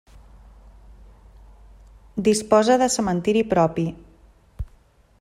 [2.29, 3.87] Disposa de cementiri propi.